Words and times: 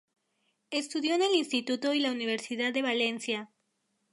Estudió 0.71 1.13
en 1.13 1.21
el 1.21 1.35
Instituto 1.35 1.93
y 1.93 1.99
la 1.99 2.11
Universidad 2.11 2.73
de 2.73 2.81
Valencia. 2.81 3.51